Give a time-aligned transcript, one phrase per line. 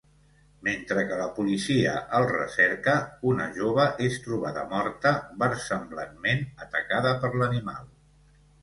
[0.67, 1.91] Mentre que la policia
[2.21, 2.95] el recerca,
[3.33, 5.13] una jove és trobada morta,
[5.45, 7.91] versemblantment atacada per l'animal.